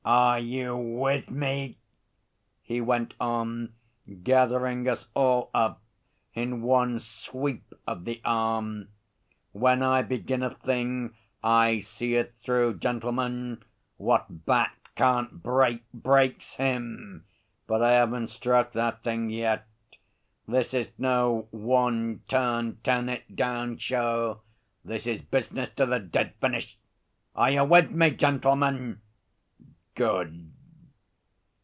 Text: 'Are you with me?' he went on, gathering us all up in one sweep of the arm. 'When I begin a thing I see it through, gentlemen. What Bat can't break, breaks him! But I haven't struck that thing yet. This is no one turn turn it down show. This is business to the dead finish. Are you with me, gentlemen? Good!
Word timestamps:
'Are 0.03 0.39
you 0.39 0.75
with 0.75 1.29
me?' 1.29 1.77
he 2.63 2.81
went 2.81 3.13
on, 3.19 3.71
gathering 4.23 4.89
us 4.89 5.07
all 5.13 5.51
up 5.53 5.79
in 6.33 6.63
one 6.63 6.97
sweep 6.99 7.71
of 7.85 8.03
the 8.05 8.19
arm. 8.25 8.87
'When 9.51 9.83
I 9.83 10.01
begin 10.01 10.41
a 10.41 10.55
thing 10.55 11.13
I 11.43 11.79
see 11.79 12.15
it 12.15 12.33
through, 12.43 12.79
gentlemen. 12.79 13.61
What 13.97 14.43
Bat 14.47 14.75
can't 14.95 15.43
break, 15.43 15.83
breaks 15.93 16.55
him! 16.55 17.23
But 17.67 17.83
I 17.83 17.91
haven't 17.91 18.29
struck 18.31 18.73
that 18.73 19.03
thing 19.03 19.29
yet. 19.29 19.67
This 20.47 20.73
is 20.73 20.89
no 20.97 21.47
one 21.51 22.23
turn 22.27 22.77
turn 22.83 23.07
it 23.07 23.35
down 23.35 23.77
show. 23.77 24.41
This 24.83 25.05
is 25.05 25.21
business 25.21 25.69
to 25.75 25.85
the 25.85 25.99
dead 25.99 26.33
finish. 26.41 26.75
Are 27.35 27.51
you 27.51 27.63
with 27.65 27.91
me, 27.91 28.09
gentlemen? 28.09 28.99
Good! 29.93 30.49